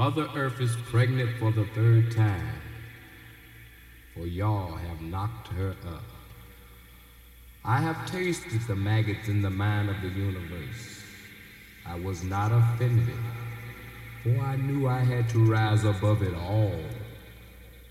[0.00, 2.62] Mother Earth is pregnant for the third time,
[4.14, 6.04] for y'all have knocked her up.
[7.66, 11.02] I have tasted the maggots in the mind of the universe.
[11.86, 13.14] I was not offended,
[14.22, 16.80] for I knew I had to rise above it all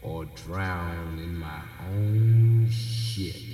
[0.02, 3.49] or drown in my own shit.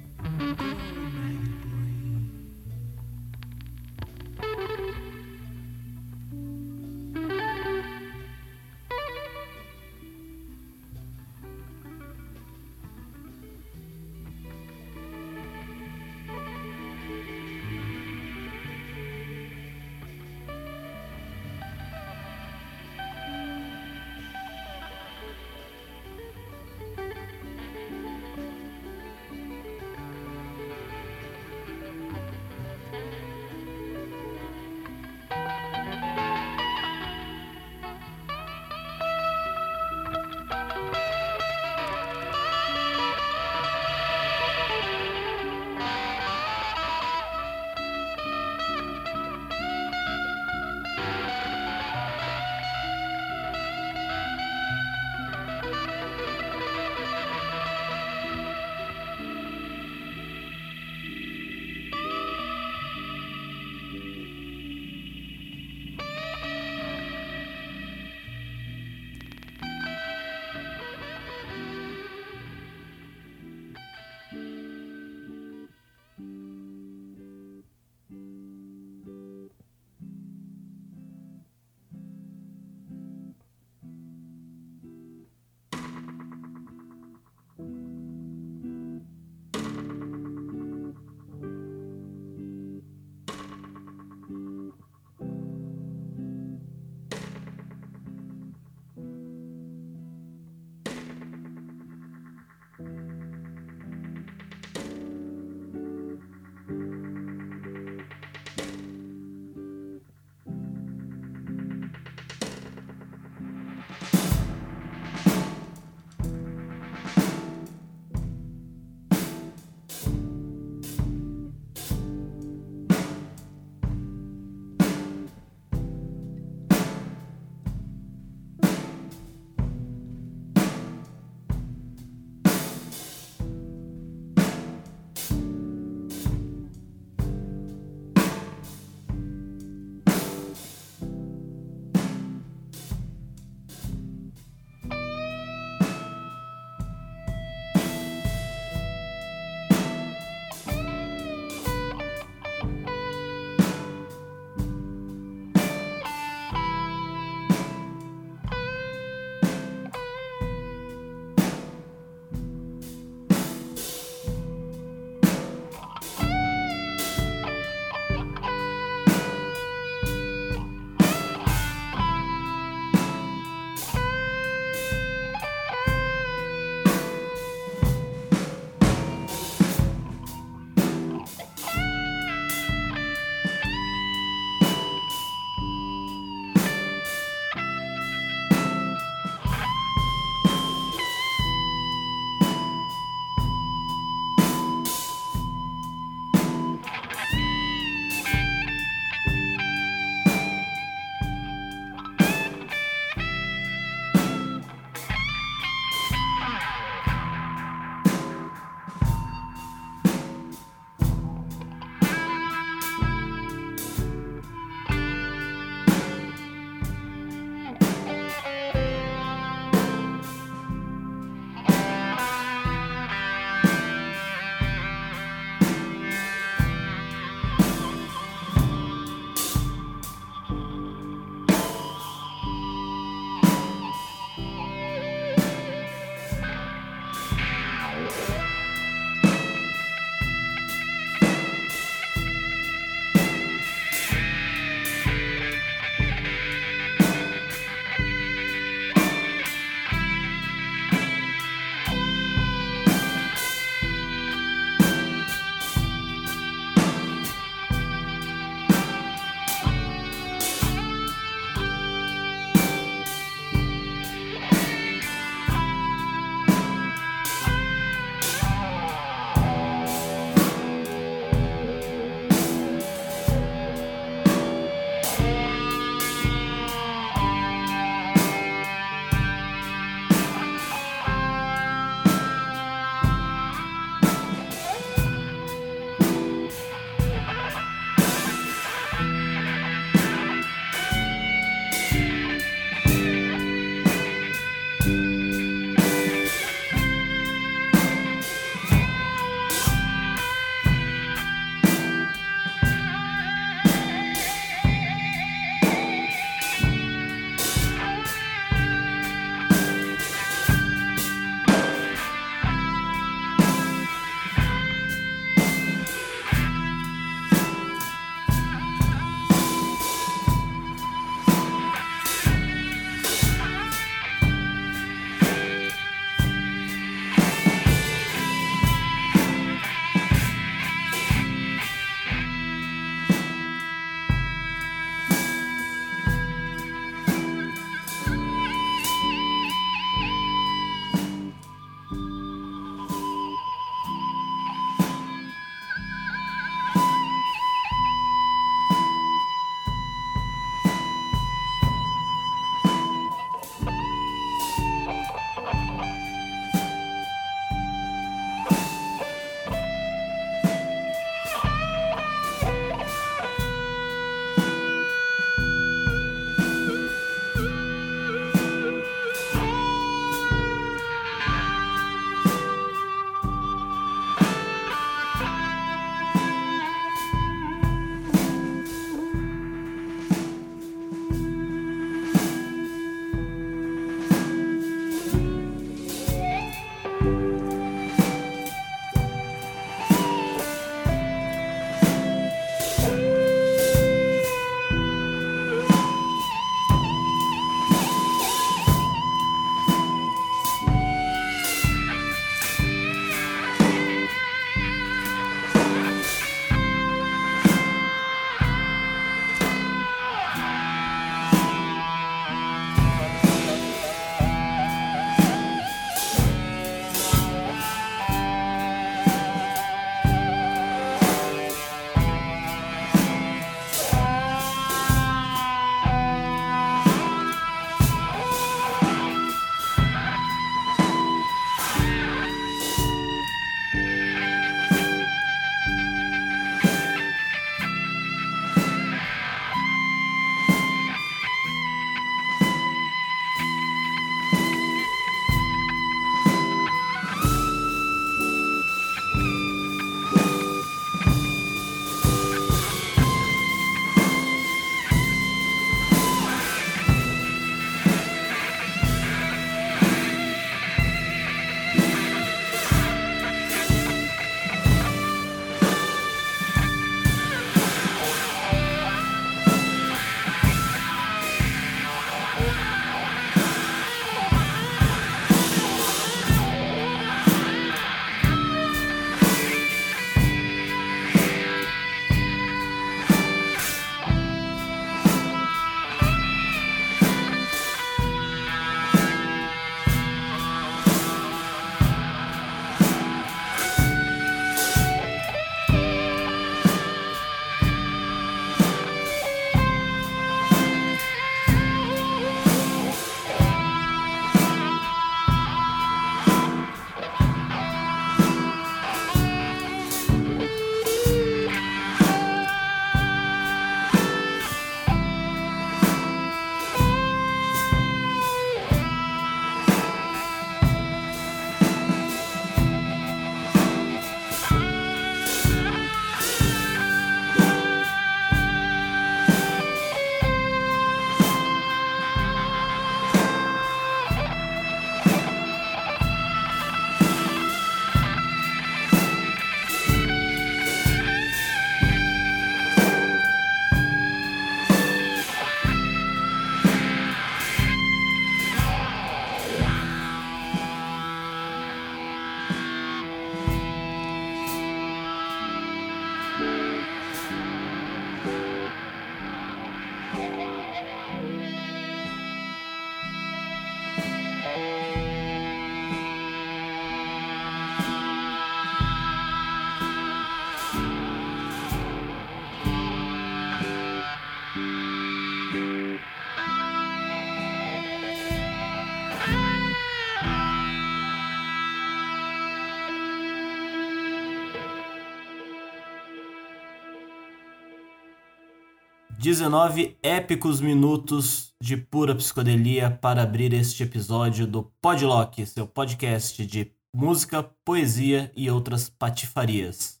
[589.18, 596.72] 19 épicos minutos de pura psicodelia para abrir este episódio do Podlock, seu podcast de
[596.94, 600.00] música, poesia e outras patifarias.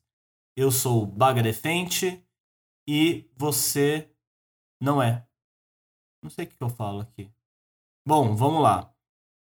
[0.56, 2.22] Eu sou Baga Defente
[2.88, 4.08] e você
[4.80, 5.26] não é.
[6.22, 7.28] Não sei o que eu falo aqui.
[8.06, 8.94] Bom, vamos lá.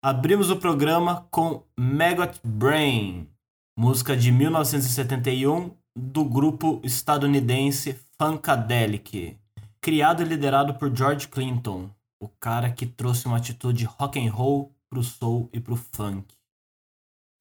[0.03, 3.29] Abrimos o programa com Maggot Brain,
[3.77, 9.37] música de 1971 do grupo estadunidense Funkadelic
[9.81, 11.89] criado e liderado por George Clinton,
[12.21, 16.35] o cara que trouxe uma atitude rock and roll pro soul e pro funk.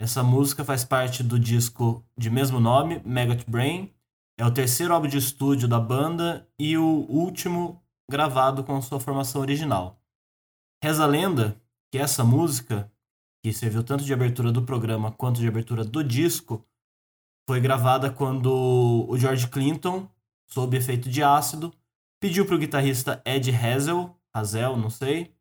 [0.00, 3.92] Essa música faz parte do disco de mesmo nome, Maggot Brain.
[4.38, 9.40] É o terceiro álbum de estúdio da banda e o último gravado com sua formação
[9.40, 10.00] original.
[10.82, 12.90] Reza a lenda que essa música,
[13.42, 16.64] que serviu tanto de abertura do programa quanto de abertura do disco,
[17.48, 20.08] foi gravada quando o George Clinton,
[20.46, 21.74] sob efeito de ácido,
[22.20, 25.34] pediu pro guitarrista Ed Hazel, Hazel, não sei,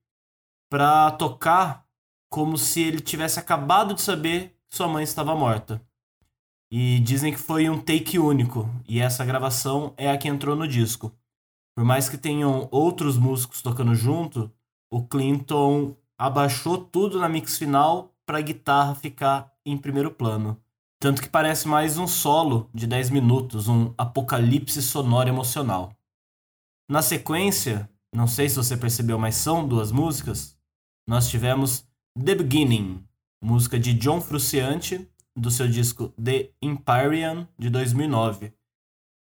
[0.70, 1.86] para tocar
[2.30, 5.82] como se ele tivesse acabado de saber que sua mãe estava morta.
[6.70, 10.68] E dizem que foi um take único, e essa gravação é a que entrou no
[10.68, 11.14] disco.
[11.74, 14.52] Por mais que tenham outros músicos tocando junto,
[14.92, 20.62] o Clinton abaixou tudo na mix final para a guitarra ficar em primeiro plano.
[21.00, 25.97] Tanto que parece mais um solo de 10 minutos, um apocalipse sonoro emocional.
[26.90, 30.58] Na sequência, não sei se você percebeu, mas são duas músicas.
[31.06, 31.86] Nós tivemos
[32.18, 33.06] The Beginning,
[33.44, 38.54] música de John Frusciante, do seu disco The Empyrean, de 2009.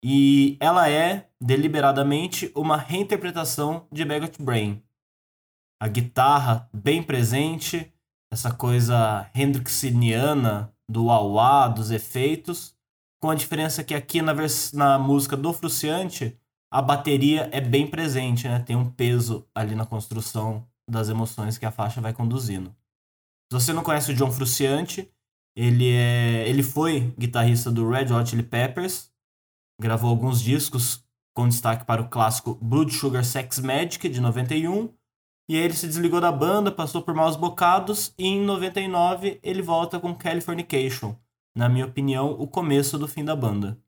[0.04, 4.82] E ela é, deliberadamente, uma reinterpretação de Maggot Brain.
[5.80, 7.92] A guitarra bem presente,
[8.28, 12.76] essa coisa hendrixiniana do wah dos efeitos,
[13.20, 14.34] com a diferença que aqui na,
[14.74, 16.36] na música do Frusciante
[16.72, 18.58] a bateria é bem presente, né?
[18.58, 22.74] Tem um peso ali na construção das emoções que a faixa vai conduzindo.
[23.52, 25.12] Se você não conhece o John Frusciante,
[25.54, 29.12] ele é, ele foi guitarrista do Red Hot Chili Peppers,
[29.78, 31.04] gravou alguns discos
[31.36, 34.88] com destaque para o clássico Blood Sugar Sex Magic de 91,
[35.50, 39.60] e aí ele se desligou da banda, passou por maus bocados e em 99 ele
[39.60, 41.14] volta com Californication,
[41.54, 43.78] na minha opinião, o começo do fim da banda.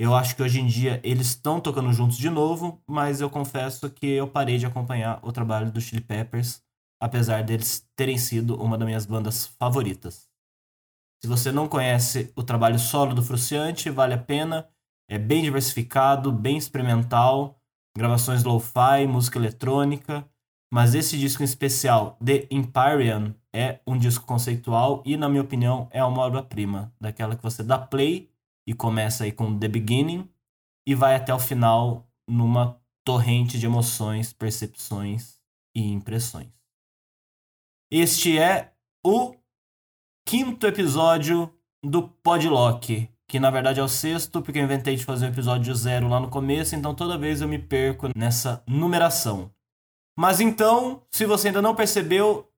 [0.00, 3.90] Eu acho que hoje em dia eles estão tocando juntos de novo, mas eu confesso
[3.90, 6.62] que eu parei de acompanhar o trabalho do Chili Peppers,
[7.02, 10.30] apesar deles terem sido uma das minhas bandas favoritas.
[11.20, 14.68] Se você não conhece o trabalho solo do Fruciante, vale a pena.
[15.10, 17.60] É bem diversificado, bem experimental,
[17.96, 20.24] gravações lo-fi, música eletrônica.
[20.72, 25.88] Mas esse disco em especial, The Empyrean, é um disco conceitual e, na minha opinião,
[25.90, 26.92] é uma obra-prima.
[27.00, 28.30] Daquela que você dá play
[28.68, 30.28] e começa aí com The Beginning
[30.86, 35.40] e vai até o final numa torrente de emoções, percepções
[35.74, 36.52] e impressões.
[37.90, 39.34] Este é o
[40.26, 41.50] quinto episódio
[41.82, 45.74] do Podlock, que na verdade é o sexto, porque eu inventei de fazer um episódio
[45.74, 49.50] zero lá no começo, então toda vez eu me perco nessa numeração.
[50.14, 52.52] Mas então, se você ainda não percebeu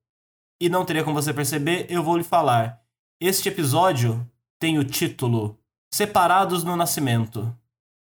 [0.61, 2.83] e não teria como você perceber, eu vou lhe falar.
[3.17, 5.60] Este episódio tem o título
[5.93, 7.55] Separados no Nascimento.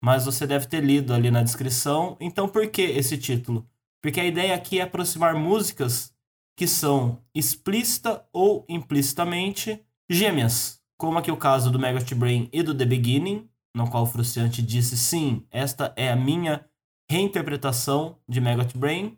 [0.03, 2.17] Mas você deve ter lido ali na descrição.
[2.21, 3.67] Então, por que esse título?
[4.03, 6.15] Porque a ideia aqui é aproximar músicas
[6.57, 12.77] que são explícita ou implicitamente gêmeas, como aqui o caso do Maggot Brain e do
[12.77, 16.69] The Beginning, no qual o Frustrante disse sim, esta é a minha
[17.11, 19.17] reinterpretação de Maggot Brain,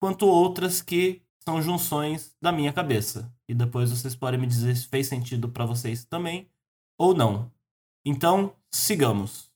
[0.00, 3.32] quanto outras que são junções da minha cabeça.
[3.48, 6.48] E depois vocês podem me dizer se fez sentido para vocês também
[6.98, 7.50] ou não.
[8.04, 9.49] Então, sigamos.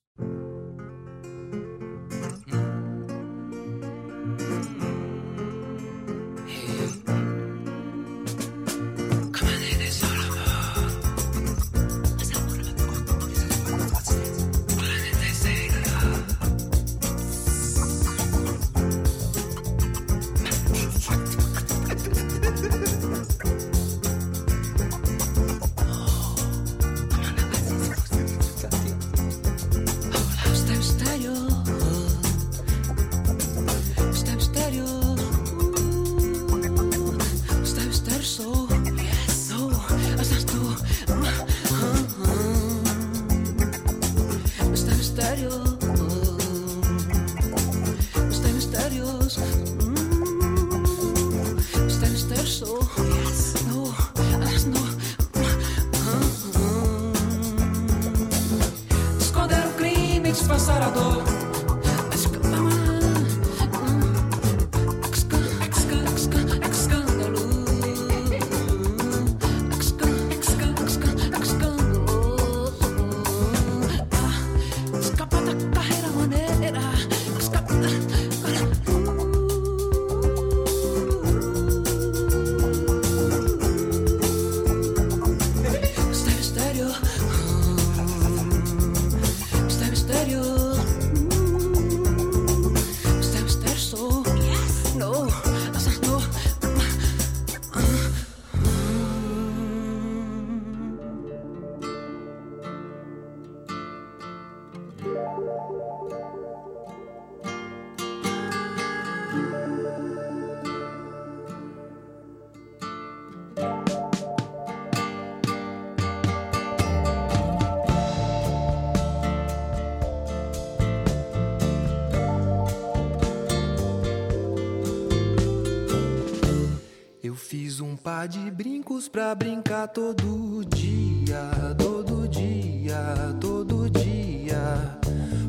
[129.15, 131.49] Pra brincar todo dia,
[131.79, 134.99] todo dia, todo dia.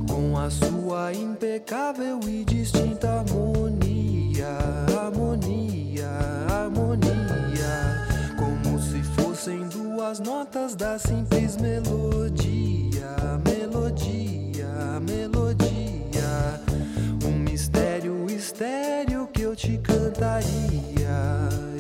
[0.08, 4.56] Com a sua impecável e distinta harmonia,
[4.96, 6.08] harmonia,
[6.48, 8.06] harmonia.
[8.38, 16.62] Como se fossem duas notas da simples melodia, melodia, melodia.
[17.26, 21.75] Um mistério estéreo que eu te cantaria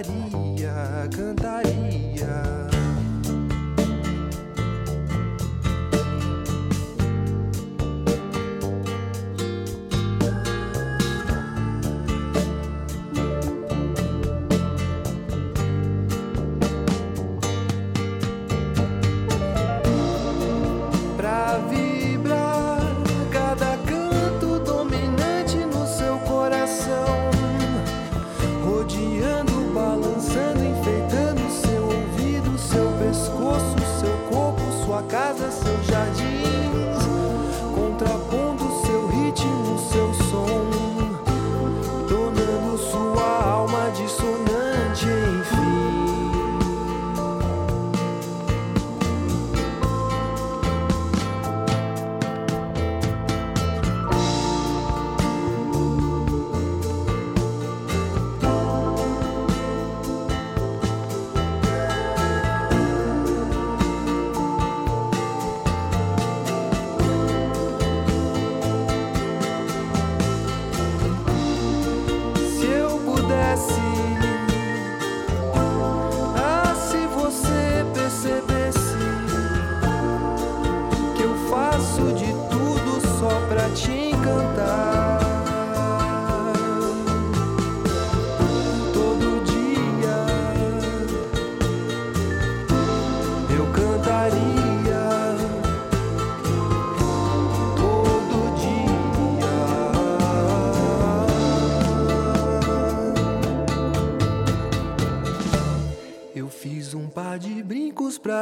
[0.00, 2.61] cantaria, cantaria.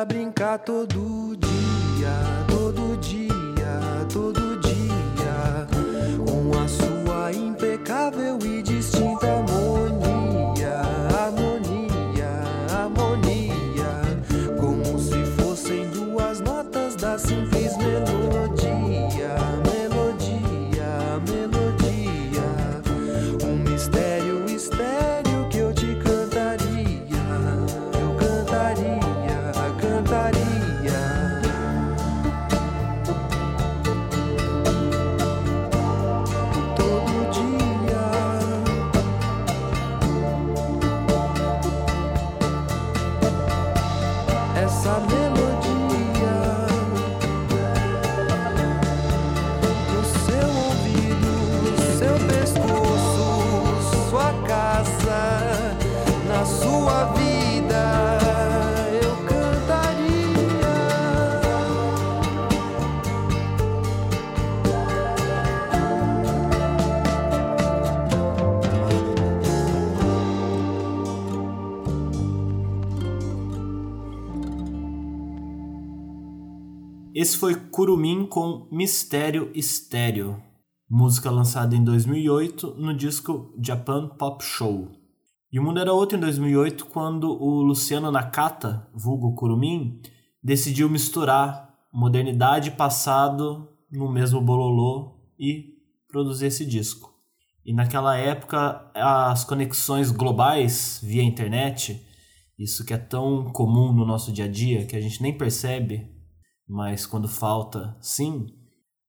[0.05, 1.20] Brincar todo
[77.21, 80.43] Esse foi Curumim com Mistério Estéreo,
[80.89, 84.91] música lançada em 2008 no disco Japan Pop Show.
[85.53, 90.01] E o mundo era outro em 2008 quando o Luciano Nakata, vulgo Curumim,
[90.43, 95.75] decidiu misturar modernidade e passado no mesmo bololô e
[96.09, 97.13] produzir esse disco.
[97.67, 102.03] E naquela época as conexões globais via internet,
[102.59, 106.19] isso que é tão comum no nosso dia a dia que a gente nem percebe,
[106.71, 108.47] mas quando falta, sim.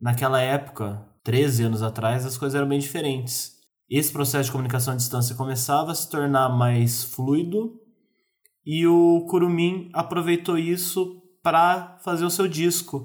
[0.01, 3.51] Naquela época, 13 anos atrás, as coisas eram bem diferentes.
[3.87, 7.79] Esse processo de comunicação à distância começava a se tornar mais fluido
[8.65, 13.03] e o Curumim aproveitou isso para fazer o seu disco,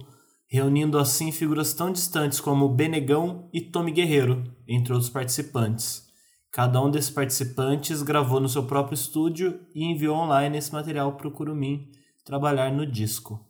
[0.49, 6.07] reunindo assim figuras tão distantes como Benegão e Tommy Guerreiro, entre outros participantes.
[6.51, 11.29] Cada um desses participantes gravou no seu próprio estúdio e enviou online esse material para
[11.29, 11.91] o Curumim
[12.25, 13.46] trabalhar no disco.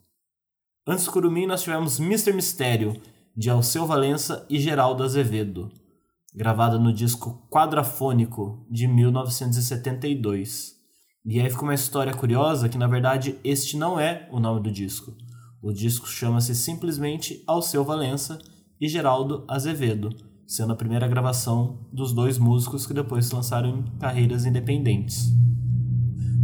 [0.89, 2.33] Antes do Curumim, nós tivemos Mr.
[2.33, 2.95] Mistério,
[3.37, 5.69] de Alceu Valença e Geraldo Azevedo,
[6.33, 10.77] gravada no disco Quadrafônico, de 1972.
[11.25, 14.71] E aí ficou uma história curiosa que, na verdade, este não é o nome do
[14.71, 15.13] disco.
[15.61, 18.39] O disco chama-se simplesmente Alceu Valença
[18.81, 20.11] e Geraldo Azevedo,
[20.47, 25.33] sendo a primeira gravação dos dois músicos que depois se lançaram em carreiras independentes.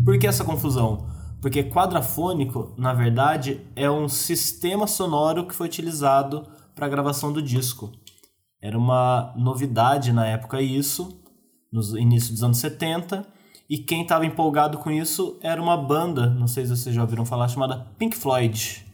[0.04, 1.11] Por que essa confusão?
[1.42, 7.42] Porque quadrafônico, na verdade, é um sistema sonoro que foi utilizado para a gravação do
[7.42, 7.90] disco.
[8.62, 11.20] Era uma novidade na época isso,
[11.72, 13.26] no início dos anos 70,
[13.68, 17.26] e quem estava empolgado com isso era uma banda, não sei se vocês já ouviram
[17.26, 18.86] falar, chamada Pink Floyd.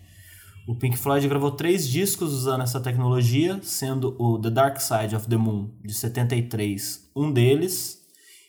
[0.66, 5.28] O Pink Floyd gravou três discos usando essa tecnologia, sendo o The Dark Side of
[5.28, 7.98] the Moon, de 73, um deles.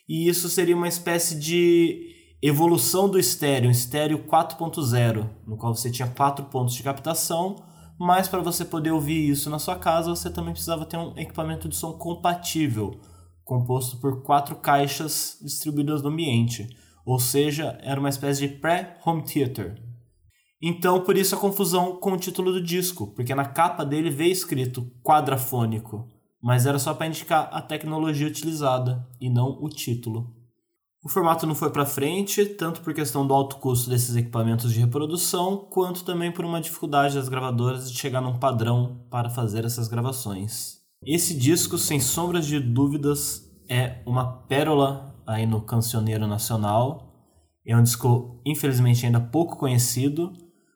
[0.07, 5.91] E isso seria uma espécie de evolução do estéreo, um estéreo 4.0, no qual você
[5.91, 7.55] tinha quatro pontos de captação,
[7.99, 11.67] mas para você poder ouvir isso na sua casa, você também precisava ter um equipamento
[11.67, 12.99] de som compatível,
[13.43, 16.67] composto por quatro caixas distribuídas no ambiente,
[17.05, 19.89] ou seja, era uma espécie de pré-home theater,
[20.61, 24.31] então, por isso a confusão com o título do disco, porque na capa dele veio
[24.31, 26.05] escrito quadrafônico,
[26.41, 30.35] mas era só para indicar a tecnologia utilizada e não o título.
[31.01, 34.81] O formato não foi para frente, tanto por questão do alto custo desses equipamentos de
[34.81, 39.87] reprodução, quanto também por uma dificuldade das gravadoras de chegar num padrão para fazer essas
[39.87, 40.79] gravações.
[41.01, 47.13] Esse disco, sem sombras de dúvidas, é uma pérola aí no cancioneiro nacional.
[47.65, 50.33] É um disco, infelizmente, ainda pouco conhecido,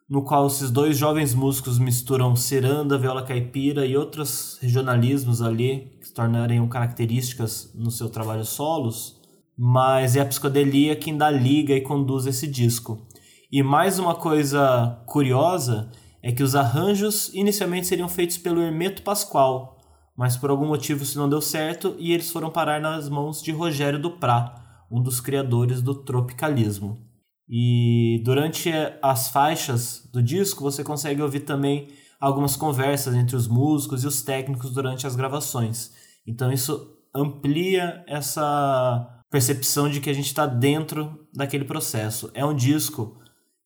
[0.09, 6.07] no qual esses dois jovens músicos misturam ciranda, viola caipira e outros regionalismos ali que
[6.07, 9.21] se tornariam características no seu trabalho solos,
[9.57, 13.07] mas é a psicodelia quem dá liga e conduz esse disco.
[13.51, 19.77] E mais uma coisa curiosa é que os arranjos inicialmente seriam feitos pelo Hermeto Pascoal,
[20.17, 23.51] mas por algum motivo isso não deu certo e eles foram parar nas mãos de
[23.51, 26.99] Rogério Duprá, um dos criadores do tropicalismo.
[27.47, 31.89] E durante as faixas do disco você consegue ouvir também
[32.19, 35.91] algumas conversas entre os músicos e os técnicos durante as gravações.
[36.25, 42.29] Então isso amplia essa percepção de que a gente está dentro daquele processo.
[42.35, 43.17] É um disco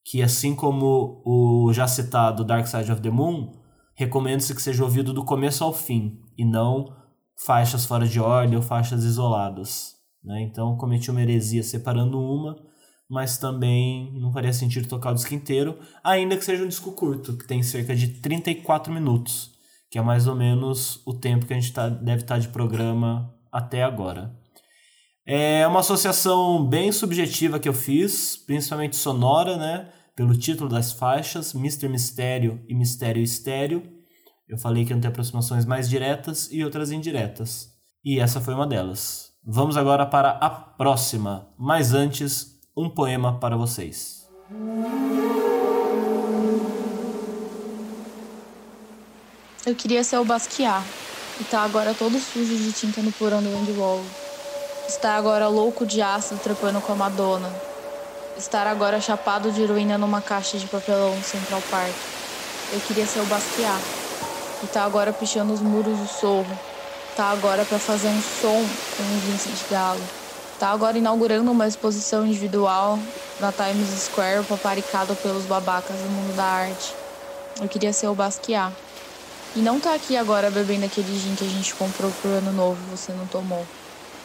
[0.01, 3.51] que, assim como o já citado Dark Side of the Moon,
[3.93, 6.95] recomenda-se que seja ouvido do começo ao fim e não
[7.45, 9.95] faixas fora de ordem ou faixas isoladas.
[10.23, 10.41] Né?
[10.43, 12.55] Então cometi uma heresia separando uma
[13.09, 17.37] mas também não faria sentido tocar o disco inteiro, ainda que seja um disco curto,
[17.37, 19.51] que tem cerca de 34 minutos,
[19.89, 22.49] que é mais ou menos o tempo que a gente tá, deve estar tá de
[22.49, 24.35] programa até agora.
[25.29, 29.89] É uma associação bem subjetiva que eu fiz, principalmente sonora, né?
[30.15, 31.89] Pelo título das faixas, Mr.
[31.89, 33.83] Mistério e Mistério Estéreo.
[34.47, 37.67] Eu falei que iam ter aproximações mais diretas e outras indiretas.
[38.05, 39.33] E essa foi uma delas.
[39.45, 44.25] Vamos agora para a próxima, mas antes, um poema para vocês.
[49.65, 50.85] Eu queria ser o Basquiat
[51.41, 54.26] e tá agora todo sujo de tinta no porão do Andy.
[54.87, 57.53] Estar agora louco de ácido trepando com a Madonna.
[58.37, 61.93] Estar agora chapado de heroína numa caixa de papelão no Central Park.
[62.71, 63.81] Eu queria ser o Basquiat
[64.63, 66.57] e tá agora pichando os muros do sorro.
[67.17, 70.01] Tá agora para fazer um som com o Vincent Gallo.
[70.57, 72.97] Tá agora inaugurando uma exposição individual
[73.41, 76.95] na Times Square, paparicado pelos babacas do mundo da arte.
[77.59, 78.73] Eu queria ser o Basquiat.
[79.53, 82.77] E não tá aqui agora bebendo aquele gin que a gente comprou pro ano novo
[82.87, 83.65] e você não tomou.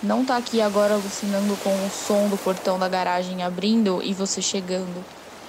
[0.02, 4.42] Não tá aqui agora alucinando com o som do portão da garagem abrindo e você
[4.42, 5.04] chegando.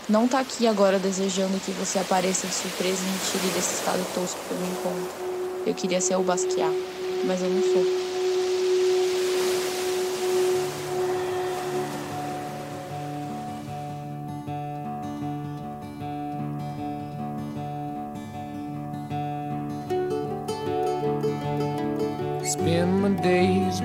[0.08, 4.06] Não tá aqui agora desejando que você apareça de surpresa e me tire desse estado
[4.14, 5.10] tosco pelo encontro.
[5.66, 6.72] Eu queria ser o Basquiat,
[7.26, 8.03] mas eu não sou.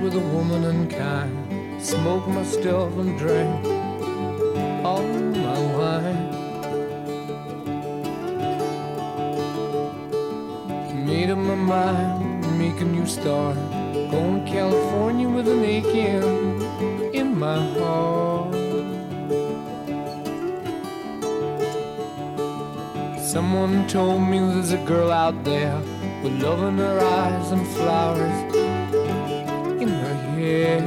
[0.01, 1.81] With a woman unkind.
[1.81, 3.65] Smoke my stuff and drink
[4.85, 6.35] all my wine.
[11.05, 13.57] Made up my mind, make a new start.
[14.11, 16.61] Going to California with an aching
[17.13, 18.55] in my heart.
[23.19, 25.77] Someone told me there's a girl out there
[26.23, 28.48] with love in her eyes and flowers
[30.49, 30.79] care.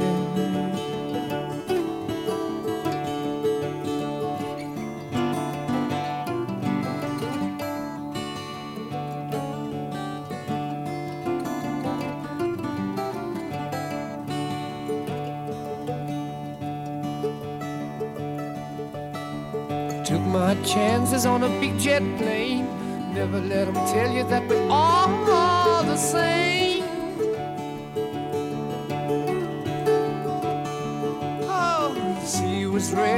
[20.03, 22.67] Took my chances on a big jet plane.
[23.13, 26.72] Never let them tell you that we're all the same.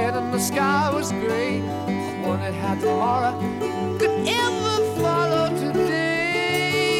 [0.05, 1.61] red and the sky was grey.
[1.61, 3.33] I wondered how tomorrow
[3.97, 6.99] could ever follow today.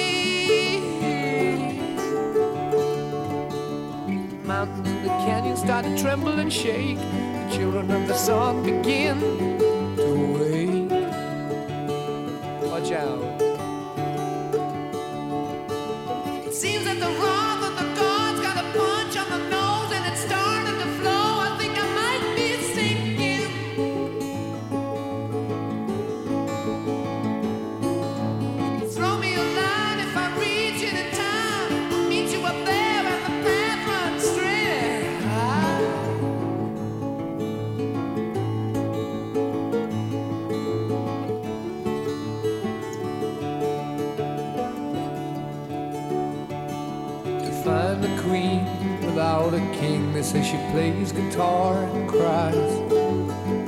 [4.08, 6.97] The mountains and the canyons started to tremble and shake.
[6.97, 9.64] The children of the sun begin.
[47.66, 48.63] find a queen
[49.01, 50.13] without a king.
[50.13, 52.72] They say she plays guitar and cries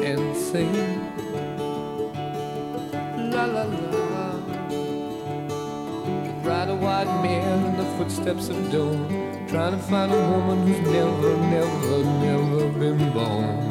[0.10, 0.78] and sings.
[3.34, 4.28] La la la.
[6.48, 9.00] Ride a white mare in the footsteps of doom,
[9.48, 13.66] trying to find a woman who's never, never, never been born.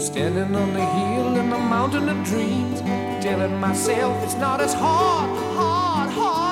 [0.00, 2.99] Standing on the hill in the mountain of dreams.
[3.30, 4.24] Telling myself.
[4.24, 6.49] It's not as hard, hard, hard.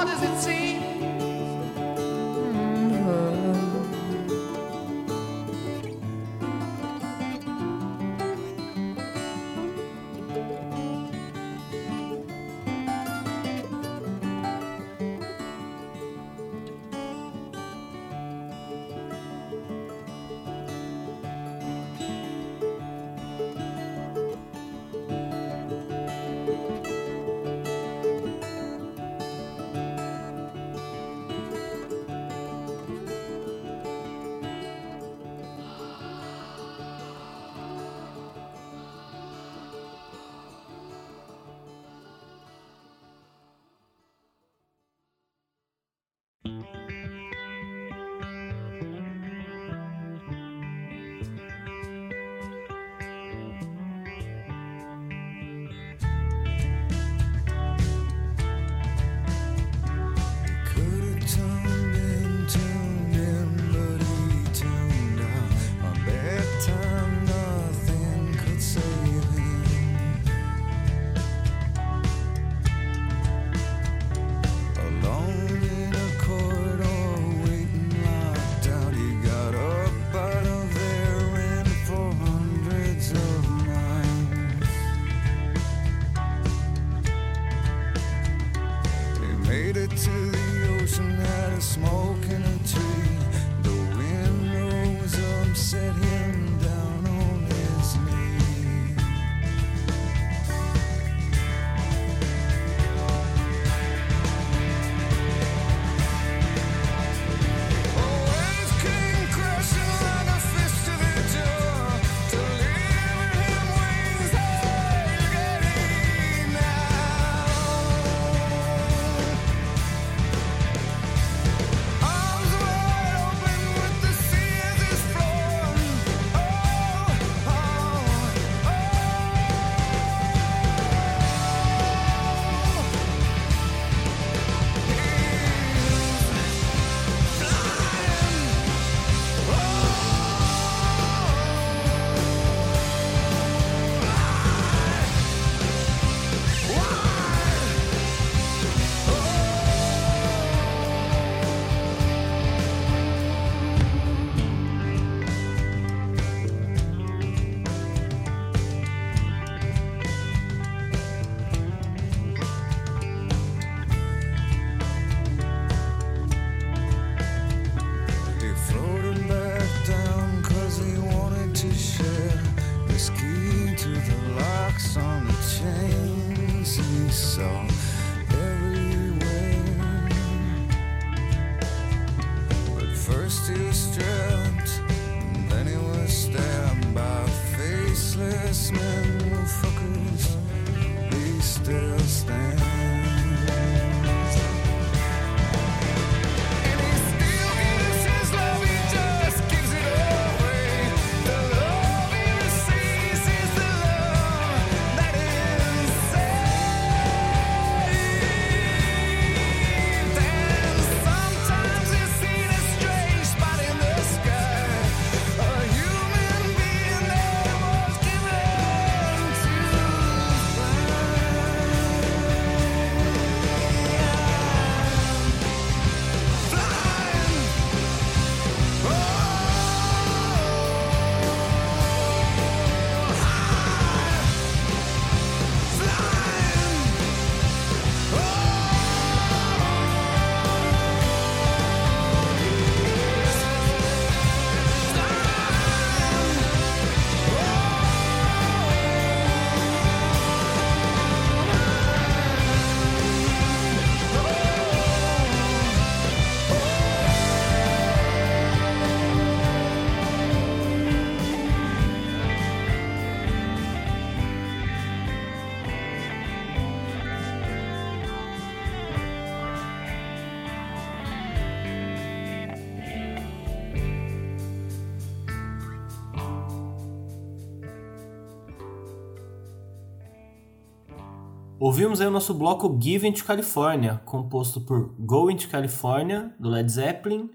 [281.78, 286.68] Ouvimos aí o nosso bloco Given to California, composto por Going to California, do Led
[286.68, 287.30] Zeppelin,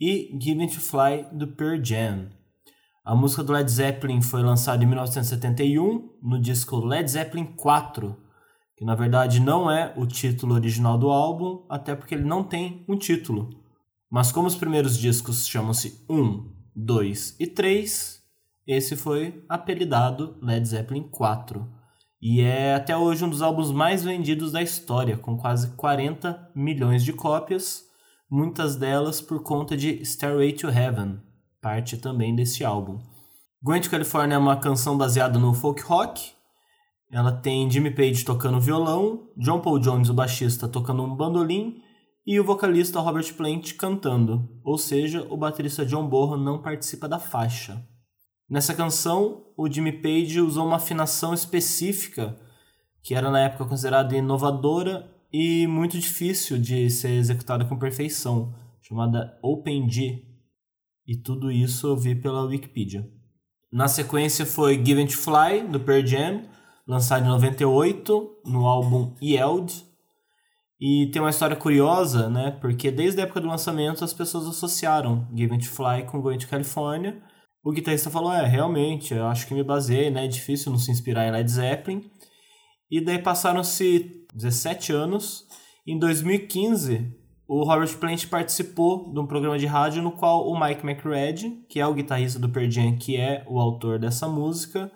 [0.00, 2.28] e Given to Fly, do Pearl Jam.
[3.04, 8.16] A música do Led Zeppelin foi lançada em 1971 no disco Led Zeppelin 4,
[8.76, 12.84] que na verdade não é o título original do álbum, até porque ele não tem
[12.88, 13.48] um título.
[14.10, 18.20] Mas como os primeiros discos chamam-se 1, 2 e 3,
[18.66, 21.83] esse foi apelidado Led Zeppelin 4.
[22.26, 27.04] E é até hoje um dos álbuns mais vendidos da história, com quase 40 milhões
[27.04, 27.82] de cópias,
[28.30, 31.20] muitas delas por conta de Stairway to Heaven,
[31.60, 32.98] parte também desse álbum.
[33.62, 36.32] To California é uma canção baseada no folk rock.
[37.12, 41.76] Ela tem Jimmy Page tocando violão, John Paul Jones, o baixista, tocando um bandolim
[42.26, 47.18] e o vocalista Robert Plant cantando, ou seja, o baterista John Bonham não participa da
[47.18, 47.86] faixa.
[48.48, 52.38] Nessa canção, o Jimmy Page usou uma afinação específica
[53.04, 59.38] que era na época considerada inovadora e muito difícil de ser executada com perfeição, chamada
[59.42, 60.24] Open G.
[61.06, 63.06] E tudo isso eu vi pela Wikipedia.
[63.70, 66.42] Na sequência foi Given to Fly, do Pearl Jam,
[66.86, 69.84] lançado em 98 no álbum Yelled.
[70.80, 72.52] E tem uma história curiosa, né?
[72.52, 76.48] Porque desde a época do lançamento as pessoas associaram Given to Fly com Going to
[76.48, 77.22] California
[77.64, 80.26] o guitarrista falou: É, realmente, eu acho que me baseei, né?
[80.26, 82.04] É difícil não se inspirar em Led Zeppelin.
[82.90, 85.46] E daí passaram-se 17 anos.
[85.86, 87.10] Em 2015,
[87.48, 91.80] o Robert Plant participou de um programa de rádio no qual o Mike McReady, que
[91.80, 94.90] é o guitarrista do Pearl Jam, que é o autor dessa música,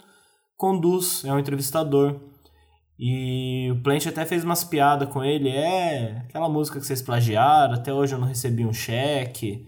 [0.56, 2.20] conduz, é um entrevistador.
[2.98, 7.74] E o Plant até fez umas piadas com ele, é aquela música que vocês plagiaram,
[7.74, 9.66] até hoje eu não recebi um cheque.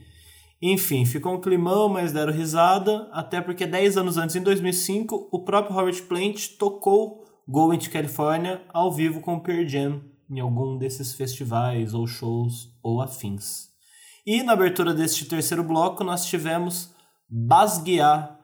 [0.62, 5.42] Enfim, ficou um climão, mas deram risada, até porque 10 anos antes, em 2005, o
[5.42, 10.78] próprio Robert Plant tocou Going to California ao vivo com o Pearl Jam em algum
[10.78, 13.68] desses festivais ou shows ou afins.
[14.24, 16.94] E na abertura deste terceiro bloco nós tivemos
[17.28, 18.38] Basguiar,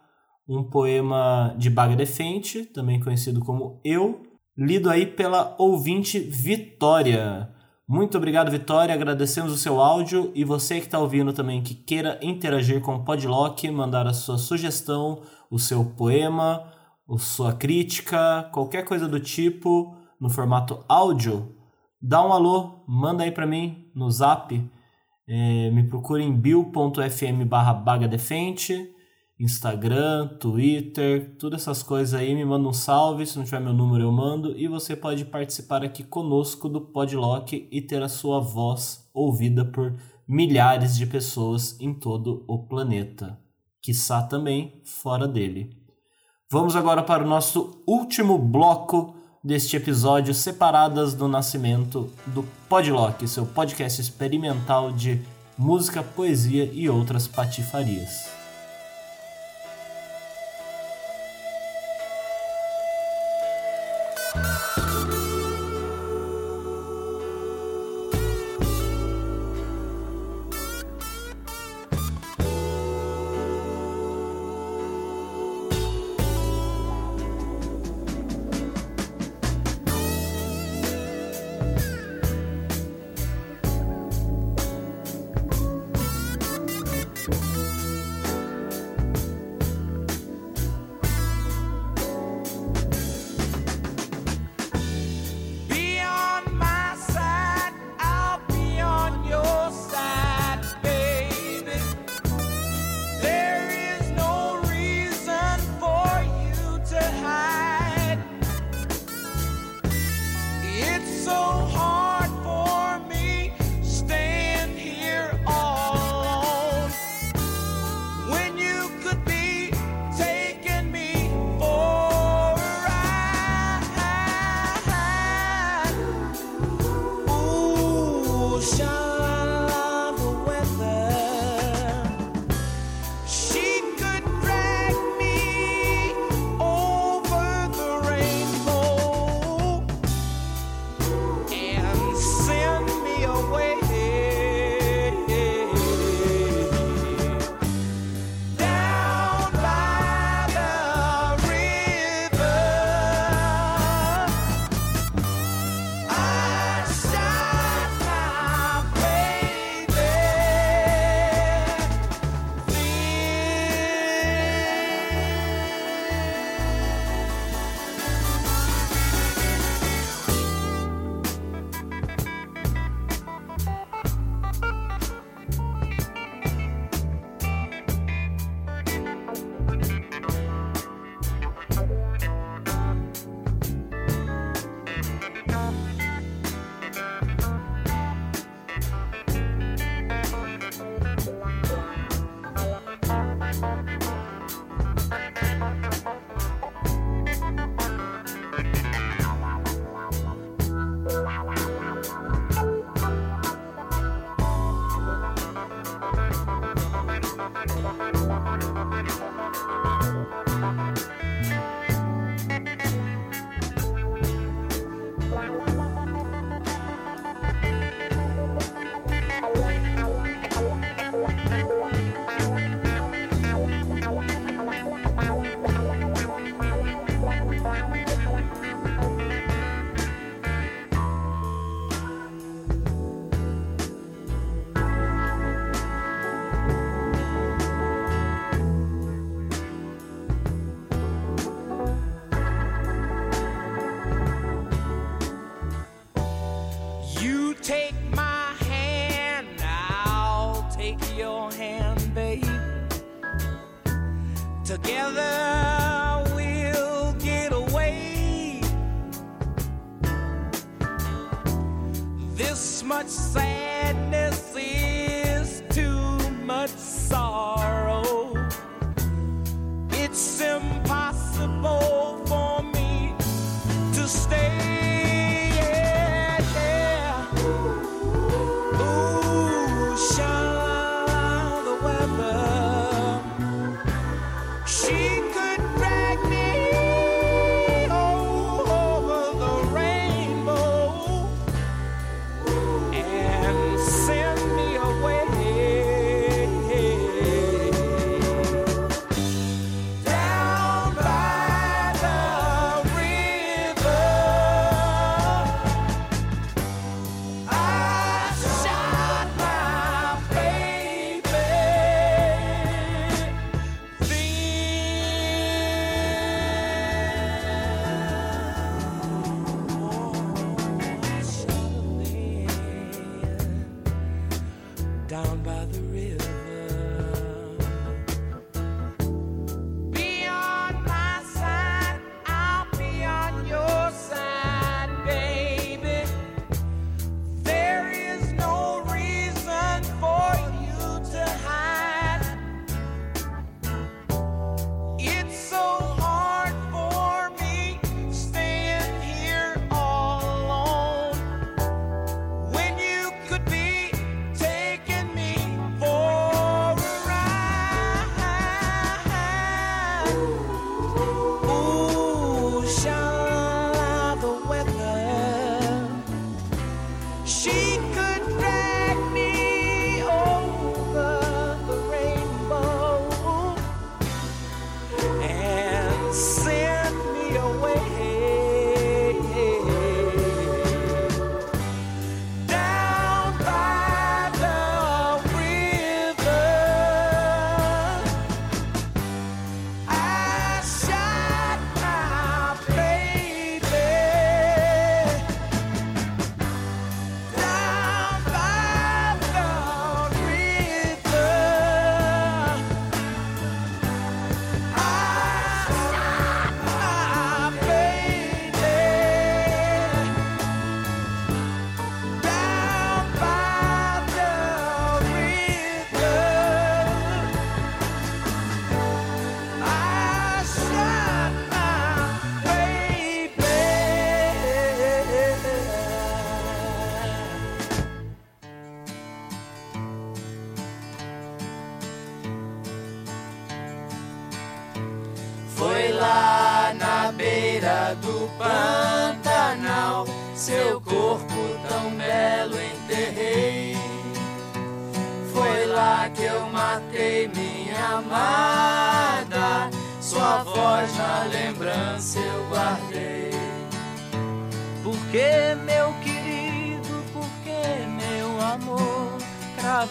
[0.48, 4.22] um poema de Baga Defente, também conhecido como Eu,
[4.56, 7.52] lido aí pela ouvinte Vitória.
[7.88, 8.92] Muito obrigado, Vitória.
[8.92, 13.04] Agradecemos o seu áudio e você que está ouvindo também que queira interagir com o
[13.04, 16.72] Podlock, mandar a sua sugestão, o seu poema,
[17.08, 21.54] a sua crítica, qualquer coisa do tipo no formato áudio,
[22.02, 24.52] dá um alô, manda aí para mim no Zap.
[25.28, 28.95] É, me procure em bill.fm barra bagadefente
[29.38, 34.04] Instagram, Twitter, todas essas coisas aí, me manda um salve, se não tiver meu número
[34.04, 39.08] eu mando, e você pode participar aqui conosco do Podlock e ter a sua voz
[39.12, 39.94] ouvida por
[40.26, 43.38] milhares de pessoas em todo o planeta,
[43.82, 45.70] quiçá também fora dele.
[46.50, 53.44] Vamos agora para o nosso último bloco deste episódio, separadas do nascimento do Podlock, seu
[53.44, 55.20] podcast experimental de
[55.58, 58.35] música, poesia e outras patifarias.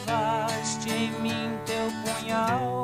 [0.03, 2.83] Cravaste em mim teu punhal.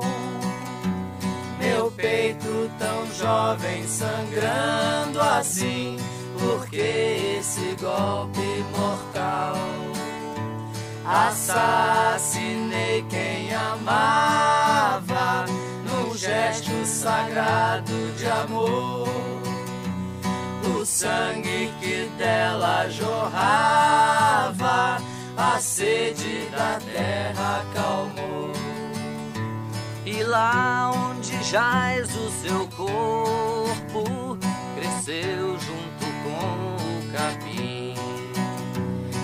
[1.60, 5.98] Meu peito tão jovem sangrando assim,
[6.40, 9.56] porque esse golpe mortal.
[11.06, 15.46] Assassinei quem amava
[15.86, 19.10] num gesto sagrado de amor.
[20.64, 23.82] O sangue que dela jorrava,
[25.38, 28.52] a sede da terra acalmou.
[30.06, 34.38] E lá onde jaz o seu corpo,
[34.76, 37.94] cresceu junto com o capim.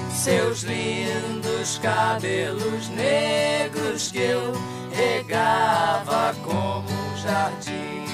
[0.10, 4.53] Seus lindos cabelos negros que eu
[4.91, 8.07] regava como um jardim.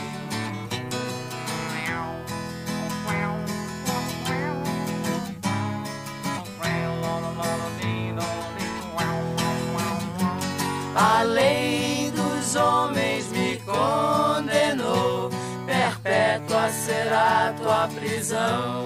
[10.95, 15.31] A lei dos homens me condenou,
[15.65, 18.85] perpétua será tua prisão.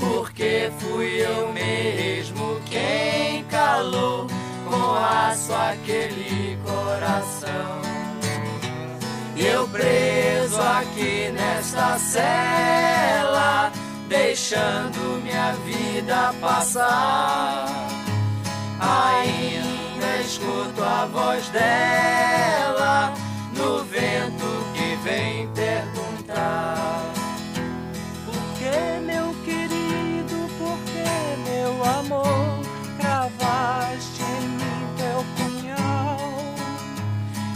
[0.00, 4.26] Porque fui eu mesmo quem calou
[4.66, 7.82] com aço aquele coração.
[9.36, 13.70] Eu preso aqui nesta cela,
[14.08, 17.66] deixando minha vida passar.
[18.80, 23.12] Ainda ainda escuto a voz dela
[23.52, 27.12] no vento que vem perguntar:
[28.24, 32.60] Por que, meu querido, por que, meu amor,
[32.98, 36.18] cravaste em mim teu punhal?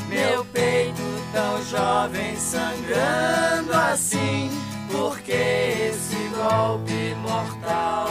[0.09, 4.51] Meu peito tão jovem sangrando assim,
[4.91, 8.09] por que esse golpe mortal?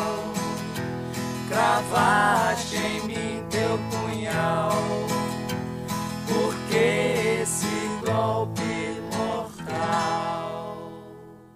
[1.50, 2.71] Cravaste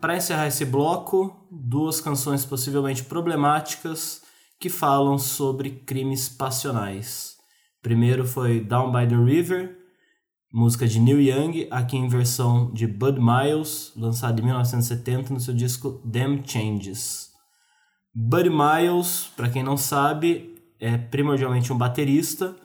[0.05, 4.21] Para encerrar esse bloco, duas canções possivelmente problemáticas
[4.59, 7.37] que falam sobre crimes passionais.
[7.81, 9.75] Primeiro foi Down by the River,
[10.53, 15.55] música de Neil Young, aqui em versão de Bud Miles, lançada em 1970 no seu
[15.55, 17.31] disco Them Changes.
[18.13, 22.55] Bud Miles, para quem não sabe, é primordialmente um baterista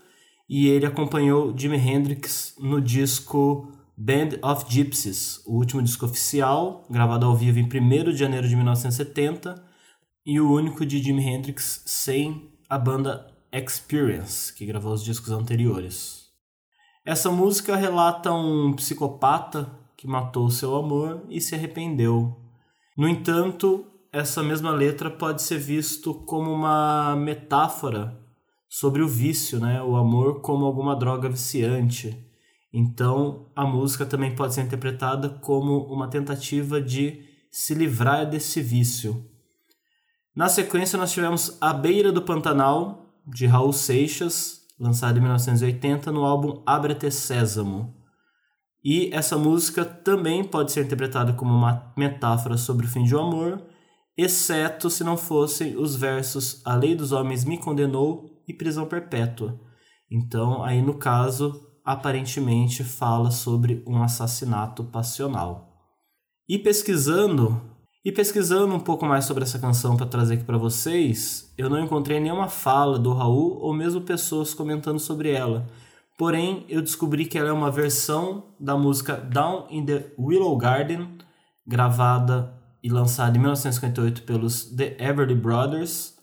[0.47, 7.27] e ele acompanhou Jimi Hendrix no disco Band of Gypsies, o último disco oficial, gravado
[7.27, 9.63] ao vivo em 1 de janeiro de 1970
[10.25, 16.31] e o único de Jimi Hendrix sem a banda Experience, que gravou os discos anteriores.
[17.05, 22.35] Essa música relata um psicopata que matou seu amor e se arrependeu.
[22.97, 28.19] No entanto, essa mesma letra pode ser visto como uma metáfora
[28.67, 29.83] sobre o vício, né?
[29.83, 32.30] O amor como alguma droga viciante.
[32.73, 39.29] Então, a música também pode ser interpretada como uma tentativa de se livrar desse vício.
[40.35, 46.25] Na sequência, nós tivemos A Beira do Pantanal, de Raul Seixas, lançado em 1980 no
[46.25, 47.95] álbum Abre-te Sésamo.
[48.83, 53.21] E essa música também pode ser interpretada como uma metáfora sobre o fim de um
[53.21, 53.63] amor,
[54.17, 59.61] exceto se não fossem os versos A Lei dos Homens me condenou e Prisão Perpétua.
[60.11, 65.71] Então, aí no caso, aparentemente fala sobre um assassinato passional.
[66.49, 67.61] E pesquisando,
[68.05, 71.79] e pesquisando um pouco mais sobre essa canção para trazer aqui para vocês, eu não
[71.79, 75.67] encontrei nenhuma fala do Raul ou mesmo pessoas comentando sobre ela.
[76.19, 81.19] Porém, eu descobri que ela é uma versão da música Down in the Willow Garden,
[81.67, 82.53] gravada
[82.83, 86.20] e lançada em 1958 pelos The Everly Brothers,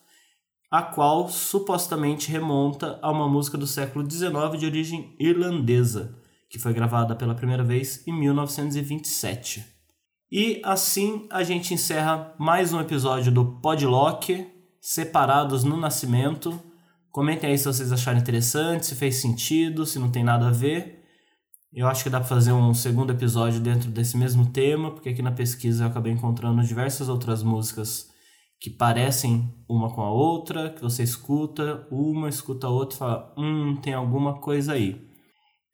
[0.69, 6.17] a qual supostamente remonta a uma música do século XIX de origem irlandesa,
[6.49, 9.65] que foi gravada pela primeira vez em 1927.
[10.29, 14.45] E assim a gente encerra mais um episódio do Podlock,
[14.81, 16.61] Separados no Nascimento.
[17.11, 21.03] Comentem aí se vocês acharam interessante, se fez sentido, se não tem nada a ver.
[21.71, 25.21] Eu acho que dá para fazer um segundo episódio dentro desse mesmo tema, porque aqui
[25.21, 28.09] na pesquisa eu acabei encontrando diversas outras músicas
[28.59, 33.33] que parecem uma com a outra, que você escuta uma, escuta a outra e fala,
[33.37, 35.05] hum, tem alguma coisa aí.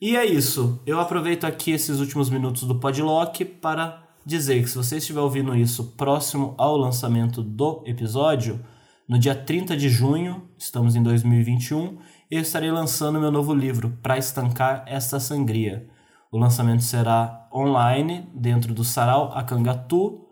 [0.01, 0.81] E é isso.
[0.85, 5.55] Eu aproveito aqui esses últimos minutos do Podlock para dizer que se você estiver ouvindo
[5.55, 8.59] isso próximo ao lançamento do episódio,
[9.07, 11.97] no dia 30 de junho, estamos em 2021,
[12.31, 15.87] eu estarei lançando meu novo livro, Para Estancar Esta Sangria.
[16.31, 20.22] O lançamento será online dentro do Sarau Acangatu,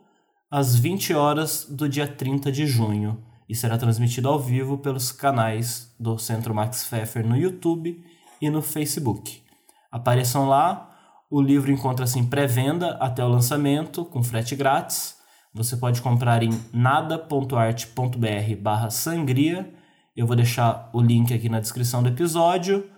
[0.51, 5.95] às 20 horas do dia 30 de junho e será transmitido ao vivo pelos canais
[5.97, 8.03] do Centro Max Pfeffer no YouTube
[8.41, 9.41] e no Facebook.
[9.89, 10.89] Apareçam lá,
[11.29, 15.15] o livro encontra-se em pré-venda até o lançamento, com frete grátis.
[15.53, 19.73] Você pode comprar em nada.art.br barra sangria.
[20.15, 22.89] Eu vou deixar o link aqui na descrição do episódio.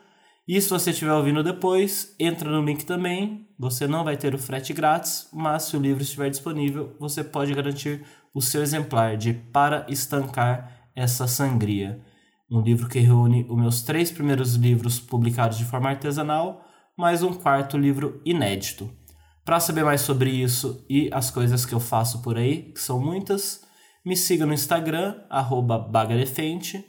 [0.45, 3.47] E se você estiver ouvindo depois, entra no link também.
[3.57, 7.53] Você não vai ter o frete grátis, mas se o livro estiver disponível, você pode
[7.53, 12.01] garantir o seu exemplar de Para Estancar essa Sangria.
[12.51, 16.65] Um livro que reúne os meus três primeiros livros publicados de forma artesanal,
[16.97, 18.91] mais um quarto livro inédito.
[19.45, 22.99] Para saber mais sobre isso e as coisas que eu faço por aí, que são
[22.99, 23.61] muitas,
[24.05, 25.15] me siga no Instagram,
[25.89, 26.83] bagadefente.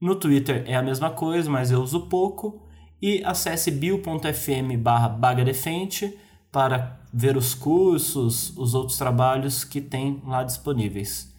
[0.00, 2.70] No Twitter é a mesma coisa, mas eu uso pouco
[3.02, 6.16] e acesse bio.fm barra bagadefente
[6.52, 11.34] para ver os cursos, os outros trabalhos que tem lá disponíveis.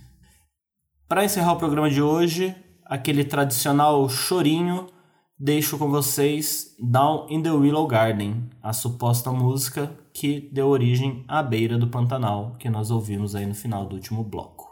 [1.07, 2.53] Para encerrar o programa de hoje,
[2.85, 4.87] aquele tradicional chorinho,
[5.39, 11.41] deixo com vocês Down in the Willow Garden, a suposta música que deu origem à
[11.41, 14.69] beira do Pantanal, que nós ouvimos aí no final do último bloco.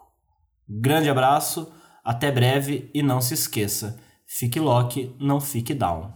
[0.68, 1.72] Grande abraço,
[2.04, 4.00] até breve e não se esqueça,
[4.34, 6.14] fique lock, não fique down.